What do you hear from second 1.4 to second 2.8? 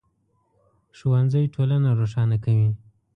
ټولنه روښانه کوي